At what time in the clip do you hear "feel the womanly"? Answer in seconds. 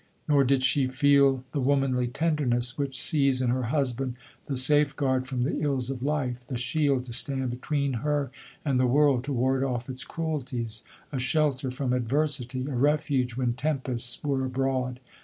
0.87-2.07